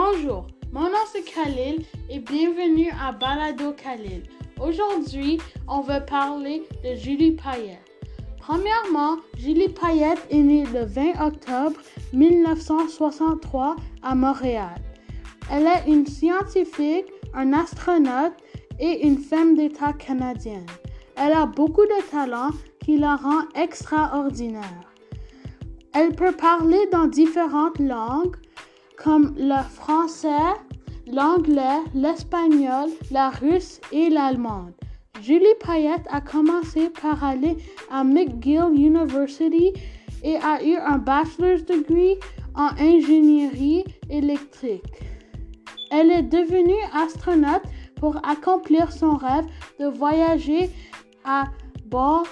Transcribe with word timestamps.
Bonjour, 0.00 0.46
mon 0.70 0.84
nom 0.84 1.04
c'est 1.12 1.24
Khalil 1.24 1.84
et 2.08 2.20
bienvenue 2.20 2.88
à 3.04 3.10
Balado 3.10 3.72
Khalil. 3.72 4.22
Aujourd'hui, 4.60 5.38
on 5.66 5.80
va 5.80 6.00
parler 6.00 6.62
de 6.84 6.94
Julie 6.94 7.32
Payette. 7.32 7.82
Premièrement, 8.38 9.16
Julie 9.36 9.68
Payette 9.68 10.24
est 10.30 10.38
née 10.38 10.64
le 10.72 10.84
20 10.84 11.20
octobre 11.20 11.80
1963 12.12 13.74
à 14.04 14.14
Montréal. 14.14 14.76
Elle 15.50 15.66
est 15.66 15.90
une 15.90 16.06
scientifique, 16.06 17.06
un 17.34 17.52
astronaute 17.52 18.34
et 18.78 19.04
une 19.04 19.18
femme 19.18 19.56
d'État 19.56 19.94
canadienne. 19.94 20.66
Elle 21.16 21.32
a 21.32 21.44
beaucoup 21.44 21.86
de 21.86 22.08
talent 22.08 22.50
qui 22.84 22.98
la 22.98 23.16
rend 23.16 23.48
extraordinaire. 23.56 24.92
Elle 25.92 26.14
peut 26.14 26.30
parler 26.30 26.86
dans 26.92 27.08
différentes 27.08 27.80
langues 27.80 28.36
comme 29.02 29.34
le 29.36 29.62
français, 29.62 30.54
l'anglais, 31.06 31.80
l'espagnol, 31.94 32.90
la 33.10 33.30
russe 33.30 33.80
et 33.92 34.10
l'allemande. 34.10 34.72
Julie 35.22 35.46
Payette 35.60 36.06
a 36.10 36.20
commencé 36.20 36.90
par 36.90 37.22
aller 37.24 37.56
à 37.90 38.04
McGill 38.04 38.70
University 38.74 39.72
et 40.22 40.36
a 40.36 40.62
eu 40.62 40.76
un 40.76 40.98
bachelor's 40.98 41.64
degree 41.64 42.18
en 42.54 42.70
ingénierie 42.78 43.84
électrique. 44.10 45.02
Elle 45.90 46.10
est 46.10 46.22
devenue 46.22 46.80
astronaute 46.92 47.62
pour 47.96 48.16
accomplir 48.28 48.92
son 48.92 49.16
rêve 49.16 49.46
de 49.80 49.86
voyager 49.86 50.70
à 51.24 51.44
bord 51.86 52.26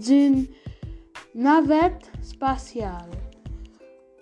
d'une 0.00 0.46
navette 1.34 2.10
spatiale. 2.22 3.25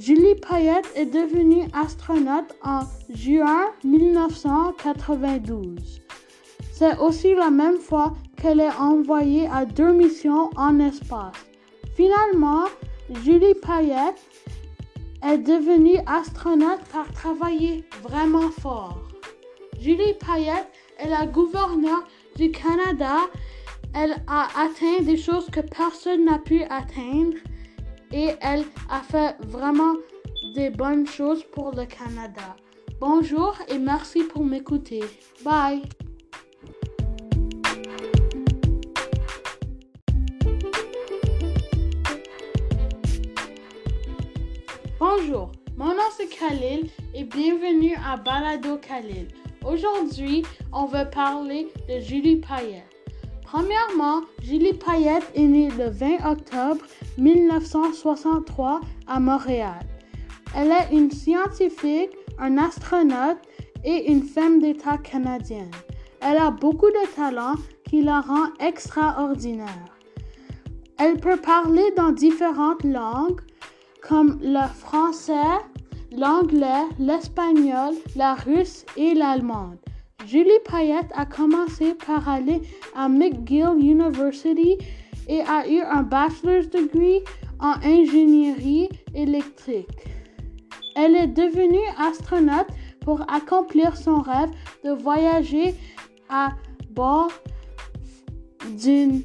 Julie 0.00 0.34
Payette 0.36 0.90
est 0.96 1.12
devenue 1.12 1.64
astronaute 1.74 2.56
en 2.64 2.80
juin 3.10 3.66
1992. 3.84 6.00
C'est 6.72 6.96
aussi 6.96 7.34
la 7.34 7.50
même 7.50 7.76
fois 7.76 8.14
qu'elle 8.40 8.60
est 8.60 8.76
envoyée 8.78 9.46
à 9.52 9.66
deux 9.66 9.92
missions 9.92 10.48
en 10.56 10.80
espace. 10.80 11.36
Finalement, 11.96 12.64
Julie 13.22 13.52
Payette 13.60 14.24
est 15.22 15.36
devenue 15.36 15.98
astronaute 16.06 16.80
par 16.90 17.12
travailler 17.12 17.84
vraiment 18.02 18.50
fort. 18.50 19.06
Julie 19.78 20.14
Payette 20.18 20.72
est 20.98 21.10
la 21.10 21.26
gouverneure 21.26 22.08
du 22.36 22.50
Canada. 22.50 23.18
Elle 23.94 24.16
a 24.28 24.48
atteint 24.58 25.02
des 25.02 25.18
choses 25.18 25.50
que 25.50 25.60
personne 25.60 26.24
n'a 26.24 26.38
pu 26.38 26.62
atteindre 26.70 27.36
et 28.12 28.30
elle 28.40 28.64
a 28.88 29.00
fait 29.00 29.36
vraiment 29.46 29.94
des 30.54 30.70
bonnes 30.70 31.06
choses 31.06 31.44
pour 31.52 31.70
le 31.72 31.84
Canada. 31.86 32.56
Bonjour 33.00 33.56
et 33.68 33.78
merci 33.78 34.24
pour 34.24 34.44
m'écouter. 34.44 35.02
Bye. 35.44 35.82
Bonjour, 44.98 45.50
mon 45.76 45.94
nom 45.94 46.10
c'est 46.16 46.28
Khalil 46.28 46.90
et 47.14 47.24
bienvenue 47.24 47.96
à 48.06 48.16
Balado 48.16 48.76
Khalil. 48.76 49.28
Aujourd'hui, 49.64 50.44
on 50.72 50.84
va 50.84 51.04
parler 51.04 51.68
de 51.88 52.00
Julie 52.00 52.36
Payette. 52.36 52.99
Premièrement, 53.52 54.20
Julie 54.44 54.74
Payette 54.74 55.28
est 55.34 55.42
née 55.42 55.70
le 55.76 55.90
20 55.90 56.24
octobre 56.24 56.82
1963 57.18 58.80
à 59.08 59.18
Montréal. 59.18 59.80
Elle 60.56 60.70
est 60.70 60.96
une 60.96 61.10
scientifique, 61.10 62.10
un 62.38 62.58
astronaute 62.58 63.38
et 63.84 64.12
une 64.12 64.22
femme 64.22 64.60
d'État 64.60 64.98
canadienne. 64.98 65.72
Elle 66.20 66.36
a 66.36 66.52
beaucoup 66.52 66.90
de 66.90 67.16
talent 67.16 67.56
qui 67.88 68.02
la 68.02 68.20
rend 68.20 68.54
extraordinaire. 68.60 69.98
Elle 70.98 71.16
peut 71.16 71.38
parler 71.38 71.90
dans 71.96 72.12
différentes 72.12 72.84
langues 72.84 73.40
comme 74.00 74.38
le 74.40 74.64
français, 74.78 75.58
l'anglais, 76.16 76.86
l'espagnol, 77.00 77.94
la 78.14 78.34
russe 78.34 78.86
et 78.96 79.12
l'allemande. 79.14 79.78
Julie 80.26 80.50
Payette 80.64 81.12
a 81.14 81.26
commencé 81.26 81.94
par 81.94 82.28
aller 82.28 82.60
à 82.94 83.08
McGill 83.08 83.74
University 83.78 84.76
et 85.28 85.40
a 85.40 85.68
eu 85.68 85.80
un 85.80 86.02
bachelor's 86.02 86.68
degree 86.68 87.22
en 87.58 87.72
ingénierie 87.82 88.90
électrique. 89.14 89.88
Elle 90.94 91.16
est 91.16 91.28
devenue 91.28 91.80
astronaute 91.98 92.68
pour 93.00 93.22
accomplir 93.32 93.96
son 93.96 94.20
rêve 94.20 94.50
de 94.84 94.90
voyager 94.90 95.74
à 96.28 96.50
bord 96.90 97.32
d'une 98.78 99.22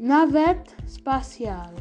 navette 0.00 0.74
spatiale. 0.86 1.76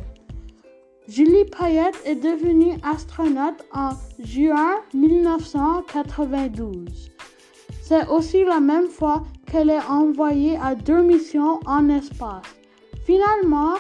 Julie 1.08 1.46
Payette 1.46 1.96
est 2.06 2.16
devenue 2.16 2.78
astronaute 2.84 3.64
en 3.74 3.92
juin 4.20 4.82
1992. 4.94 7.17
C'est 7.82 8.08
aussi 8.08 8.44
la 8.44 8.60
même 8.60 8.88
fois 8.88 9.24
qu'elle 9.46 9.70
est 9.70 9.86
envoyée 9.90 10.58
à 10.58 10.76
deux 10.76 11.02
missions 11.02 11.60
en 11.66 11.90
espace. 11.90 12.46
Finalement, 13.06 13.76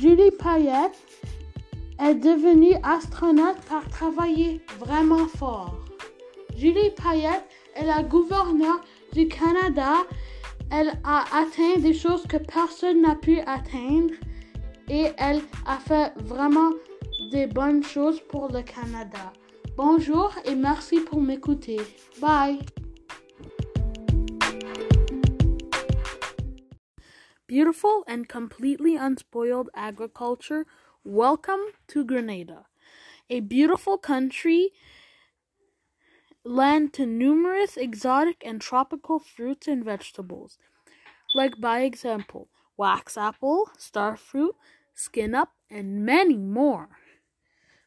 Julie 0.00 0.30
Payette 0.32 0.98
est 2.02 2.14
devenue 2.14 2.74
astronaute 2.82 3.60
par 3.68 3.88
travailler 3.88 4.60
vraiment 4.80 5.26
fort. 5.26 5.78
Julie 6.56 6.90
Payette 6.90 7.44
est 7.76 7.86
la 7.86 8.02
gouverneure 8.02 8.80
du 9.12 9.28
Canada. 9.28 9.98
Elle 10.70 10.92
a 11.04 11.24
atteint 11.32 11.78
des 11.78 11.94
choses 11.94 12.26
que 12.26 12.36
personne 12.36 13.02
n'a 13.02 13.14
pu 13.14 13.38
atteindre 13.40 14.14
et 14.88 15.06
elle 15.18 15.40
a 15.66 15.78
fait 15.78 16.12
vraiment 16.24 16.70
des 17.30 17.46
bonnes 17.46 17.82
choses 17.82 18.20
pour 18.28 18.48
le 18.48 18.62
Canada. 18.62 19.32
Bonjour 19.76 20.32
et 20.44 20.54
merci 20.54 21.00
pour 21.00 21.20
m'écouter. 21.20 21.80
Bye. 22.20 22.58
Beautiful 27.54 28.02
and 28.08 28.28
completely 28.28 28.96
unspoiled 28.96 29.70
agriculture. 29.76 30.66
Welcome 31.04 31.60
to 31.86 32.04
Grenada, 32.04 32.66
a 33.30 33.38
beautiful 33.38 33.96
country 33.96 34.72
land 36.44 36.92
to 36.94 37.06
numerous 37.06 37.76
exotic 37.76 38.42
and 38.44 38.60
tropical 38.60 39.20
fruits 39.20 39.68
and 39.68 39.84
vegetables, 39.84 40.58
like 41.36 41.60
by 41.60 41.82
example, 41.82 42.48
wax 42.76 43.16
apple, 43.16 43.70
star 43.78 44.16
fruit, 44.16 44.56
skin 44.92 45.32
up, 45.32 45.52
and 45.70 46.04
many 46.04 46.36
more. 46.36 46.88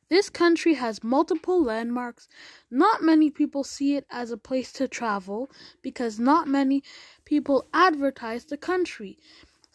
This 0.10 0.30
country 0.30 0.76
has 0.76 1.04
multiple 1.04 1.62
landmarks. 1.62 2.30
Not 2.72 3.04
many 3.04 3.30
people 3.30 3.66
see 3.66 3.98
it 3.98 4.06
as 4.10 4.32
a 4.32 4.38
place 4.38 4.72
to 4.74 4.88
travel 4.88 5.52
because 5.82 6.18
not 6.18 6.48
many 6.48 6.82
people 7.26 7.68
advertise 7.74 8.46
the 8.46 8.56
country. 8.56 9.20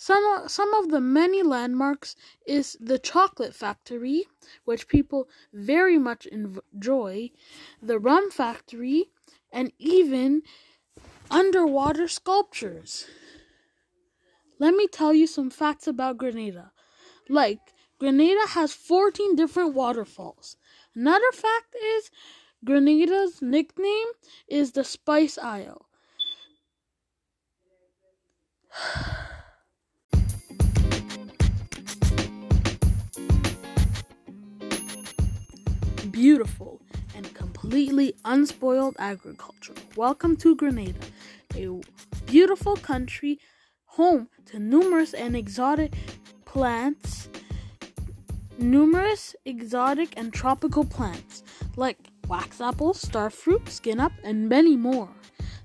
Some, 0.02 0.48
some 0.48 0.74
of 0.74 0.88
the 0.88 1.00
many 1.00 1.44
landmarks 1.44 2.16
is 2.44 2.76
the 2.80 2.98
chocolate 2.98 3.54
factory, 3.54 4.26
which 4.64 4.88
people 4.88 5.28
very 5.52 5.96
much 5.96 6.26
enjoy, 6.26 7.30
the 7.80 8.00
rum 8.00 8.32
factory, 8.32 9.12
and 9.52 9.70
even 9.78 10.42
underwater 11.30 12.08
sculptures. 12.08 13.06
Let 14.58 14.74
me 14.74 14.88
tell 14.88 15.14
you 15.14 15.28
some 15.28 15.50
facts 15.50 15.86
about 15.86 16.18
Grenada. 16.18 16.72
Like, 17.28 17.60
Grenada 18.00 18.48
has 18.48 18.72
14 18.72 19.36
different 19.36 19.72
waterfalls. 19.72 20.56
Another 20.96 21.30
fact 21.32 21.76
is 21.80 22.10
Grenada's 22.64 23.40
nickname 23.40 24.08
is 24.48 24.72
the 24.72 24.82
Spice 24.82 25.38
Isle. 25.38 25.86
Beautiful 36.12 36.80
and 37.16 37.32
completely 37.34 38.14
unspoiled 38.26 38.96
agriculture. 38.98 39.72
Welcome 39.96 40.36
to 40.36 40.54
Grenada, 40.54 41.00
a 41.56 41.80
beautiful 42.26 42.76
country 42.76 43.40
home 43.86 44.28
to 44.46 44.58
numerous 44.58 45.14
and 45.14 45.34
exotic 45.34 45.94
plants 46.44 47.30
numerous 48.58 49.34
exotic 49.46 50.12
and 50.18 50.32
tropical 50.32 50.84
plants 50.84 51.42
like 51.76 51.98
wax 52.28 52.60
apple, 52.60 52.92
starfruit, 52.92 53.68
skin 53.68 53.98
up, 53.98 54.12
and 54.22 54.48
many 54.48 54.76
more. 54.76 55.08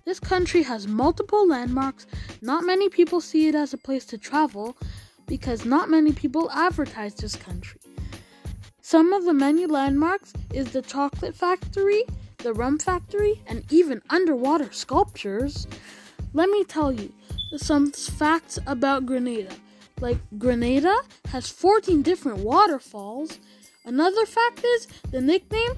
This 0.05 0.19
country 0.19 0.63
has 0.63 0.87
multiple 0.87 1.45
landmarks. 1.45 2.07
Not 2.41 2.63
many 2.63 2.87
people 2.87 3.19
see 3.19 3.49
it 3.49 3.55
as 3.55 3.73
a 3.73 3.77
place 3.77 4.05
to 4.05 4.17
travel 4.17 4.77
because 5.27 5.65
not 5.65 5.89
many 5.89 6.13
people 6.13 6.49
advertise 6.51 7.15
this 7.15 7.35
country. 7.35 7.81
Some 8.87 9.11
of 9.11 9.25
the 9.25 9.33
many 9.33 9.65
landmarks 9.65 10.31
is 10.53 10.71
the 10.71 10.81
chocolate 10.81 11.35
factory, 11.35 12.05
the 12.37 12.53
rum 12.53 12.79
factory, 12.79 13.41
and 13.45 13.69
even 13.69 14.01
underwater 14.09 14.71
sculptures. 14.71 15.67
Let 16.31 16.49
me 16.49 16.63
tell 16.63 16.93
you 16.93 17.11
some 17.57 17.91
facts 17.91 18.57
about 18.65 19.05
Grenada. 19.05 19.53
Like, 19.99 20.19
Grenada 20.37 20.95
has 21.27 21.49
14 21.49 22.01
different 22.01 22.37
waterfalls. 22.37 23.41
Another 23.83 24.25
fact 24.25 24.63
is 24.63 24.87
the 25.11 25.19
nickname 25.19 25.73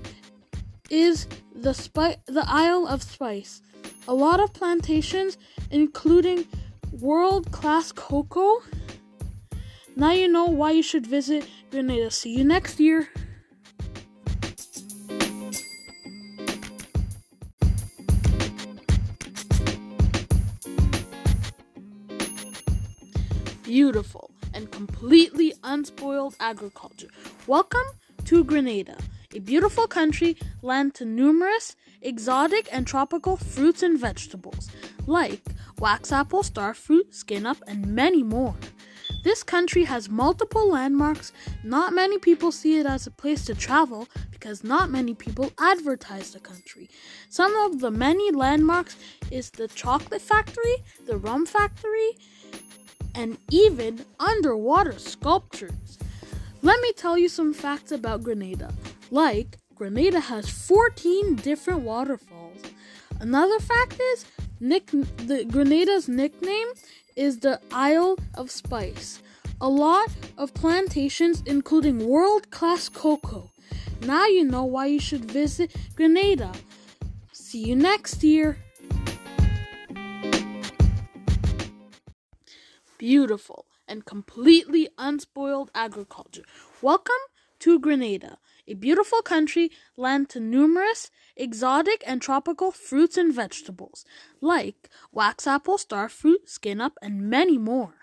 is 0.91 1.25
the, 1.55 1.73
Spi- 1.73 2.17
the 2.27 2.43
Isle 2.45 2.85
of 2.85 3.01
Spice. 3.01 3.63
A 4.07 4.13
lot 4.13 4.39
of 4.39 4.53
plantations, 4.53 5.39
including 5.71 6.45
world 6.91 7.51
class 7.51 7.91
cocoa. 7.91 8.61
Now 9.99 10.13
you 10.13 10.29
know 10.29 10.45
why 10.45 10.71
you 10.71 10.81
should 10.81 11.05
visit 11.05 11.45
Grenada. 11.71 12.09
See 12.09 12.33
you 12.33 12.45
next 12.45 12.79
year. 12.79 13.09
Beautiful 23.63 24.31
and 24.53 24.71
completely 24.71 25.53
unspoiled 25.65 26.37
agriculture. 26.39 27.09
Welcome 27.45 27.81
to 28.23 28.45
Grenada, 28.45 28.95
a 29.35 29.39
beautiful 29.39 29.85
country 29.85 30.37
land 30.61 30.95
to 30.95 31.03
numerous 31.03 31.75
exotic 32.01 32.69
and 32.71 32.87
tropical 32.87 33.35
fruits 33.35 33.83
and 33.83 33.99
vegetables 33.99 34.69
like 35.07 35.41
wax 35.77 36.13
apple, 36.13 36.43
star 36.43 36.73
fruit, 36.73 37.13
skin 37.13 37.45
up, 37.45 37.57
and 37.67 37.85
many 37.87 38.23
more. 38.23 38.55
This 39.23 39.43
country 39.43 39.83
has 39.83 40.09
multiple 40.09 40.69
landmarks. 40.69 41.33
Not 41.63 41.93
many 41.93 42.17
people 42.17 42.51
see 42.51 42.79
it 42.79 42.85
as 42.85 43.05
a 43.05 43.11
place 43.11 43.45
to 43.45 43.55
travel 43.55 44.07
because 44.31 44.63
not 44.63 44.89
many 44.89 45.13
people 45.13 45.51
advertise 45.59 46.31
the 46.31 46.39
country. 46.39 46.89
Some 47.29 47.53
of 47.55 47.79
the 47.81 47.91
many 47.91 48.31
landmarks 48.31 48.95
is 49.29 49.49
the 49.49 49.67
chocolate 49.67 50.21
factory, 50.21 50.77
the 51.05 51.17
rum 51.17 51.45
factory, 51.45 52.17
and 53.13 53.37
even 53.51 54.05
underwater 54.19 54.97
sculptures. 54.97 55.99
Let 56.61 56.79
me 56.81 56.93
tell 56.93 57.17
you 57.17 57.27
some 57.27 57.53
facts 57.53 57.91
about 57.91 58.23
Grenada. 58.23 58.73
Like, 59.11 59.57
Grenada 59.75 60.19
has 60.19 60.49
14 60.49 61.35
different 61.35 61.81
waterfalls. 61.81 62.61
Another 63.19 63.59
fact 63.59 63.99
is 63.99 64.25
Nick, 64.59 64.87
the 64.91 65.45
Grenada's 65.45 66.07
nickname 66.07 66.67
is 67.15 67.39
the 67.39 67.59
Isle 67.71 68.17
of 68.35 68.51
Spice. 68.51 69.21
A 69.61 69.69
lot 69.69 70.09
of 70.37 70.53
plantations, 70.53 71.43
including 71.45 72.07
world 72.07 72.49
class 72.51 72.89
cocoa. 72.89 73.51
Now 74.01 74.25
you 74.27 74.43
know 74.43 74.63
why 74.63 74.85
you 74.87 74.99
should 74.99 75.25
visit 75.25 75.75
Grenada. 75.95 76.51
See 77.31 77.65
you 77.65 77.75
next 77.75 78.23
year. 78.23 78.57
Beautiful 82.97 83.65
and 83.87 84.05
completely 84.05 84.87
unspoiled 84.97 85.71
agriculture. 85.73 86.43
Welcome 86.81 87.23
to 87.59 87.79
Grenada 87.79 88.37
a 88.69 88.75
beautiful 88.75 89.21
country 89.21 89.71
land 89.97 90.29
to 90.29 90.39
numerous 90.39 91.09
exotic 91.35 92.03
and 92.05 92.21
tropical 92.21 92.71
fruits 92.71 93.17
and 93.17 93.33
vegetables, 93.33 94.05
like 94.41 94.89
wax 95.11 95.47
apple, 95.47 95.77
star 95.77 96.07
fruit, 96.07 96.47
skin 96.47 96.79
up, 96.79 96.93
and 97.01 97.29
many 97.29 97.57
more. 97.57 97.95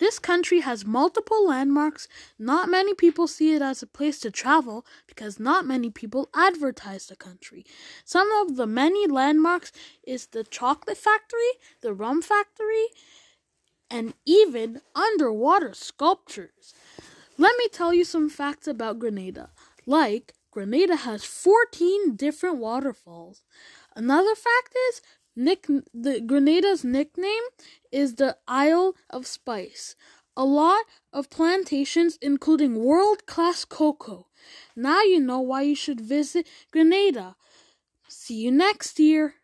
This 0.00 0.18
country 0.18 0.60
has 0.60 0.84
multiple 0.86 1.46
landmarks. 1.46 2.08
Not 2.38 2.70
many 2.70 2.94
people 2.94 3.28
see 3.28 3.54
it 3.54 3.62
as 3.62 3.82
a 3.82 3.86
place 3.86 4.18
to 4.20 4.30
travel 4.30 4.84
because 5.06 5.38
not 5.38 5.66
many 5.66 5.90
people 5.90 6.30
advertise 6.34 7.06
the 7.06 7.16
country. 7.16 7.64
Some 8.04 8.32
of 8.32 8.56
the 8.56 8.66
many 8.66 9.06
landmarks 9.06 9.72
is 10.02 10.26
the 10.26 10.42
chocolate 10.42 10.96
factory, 10.96 11.52
the 11.82 11.92
rum 11.92 12.22
factory, 12.22 12.86
and 13.90 14.14
even 14.24 14.80
underwater 14.94 15.74
sculptures. 15.74 16.74
Let 17.36 17.56
me 17.58 17.68
tell 17.68 17.94
you 17.94 18.04
some 18.04 18.28
facts 18.28 18.68
about 18.68 18.98
Grenada. 18.98 19.50
Like, 19.86 20.34
Grenada 20.50 20.96
has 20.96 21.24
14 21.24 22.16
different 22.16 22.58
waterfalls. 22.58 23.42
Another 23.96 24.34
fact 24.34 24.74
is 24.88 25.02
Nick, 25.36 25.66
the 25.94 26.20
Grenada's 26.20 26.84
nickname 26.84 27.42
is 27.92 28.16
the 28.16 28.36
Isle 28.48 28.94
of 29.08 29.26
Spice. 29.26 29.96
A 30.36 30.44
lot 30.44 30.84
of 31.12 31.30
plantations, 31.30 32.18
including 32.22 32.82
world 32.84 33.26
class 33.26 33.64
cocoa. 33.64 34.28
Now 34.76 35.02
you 35.02 35.20
know 35.20 35.40
why 35.40 35.62
you 35.62 35.74
should 35.74 36.00
visit 36.00 36.48
Grenada. 36.72 37.36
See 38.08 38.34
you 38.36 38.50
next 38.50 38.98
year. 38.98 39.34